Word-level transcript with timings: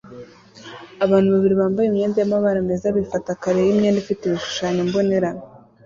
Abantu 1.05 1.29
babiri 1.35 1.55
bambaye 1.61 1.87
imyenda 1.87 2.17
yamabara 2.19 2.59
meza 2.67 2.95
bifata 2.97 3.29
kare 3.41 3.59
yimyenda 3.67 3.99
ifite 4.03 4.21
ibishushanyo 4.25 4.81
mbonera 4.89 5.29